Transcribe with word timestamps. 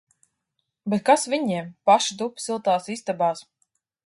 Bet 0.93 1.03
kas 1.09 1.25
viņiem! 1.33 1.69
Paši 1.91 2.19
tup 2.23 2.43
siltās 2.47 2.91
istabās! 2.97 3.47